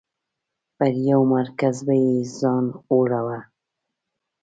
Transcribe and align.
پر 0.77 0.91
یو 1.09 1.21
مرکز 1.35 1.75
به 1.87 1.95
یې 2.03 2.13
ځان 2.39 2.65
اړوه. 2.95 3.39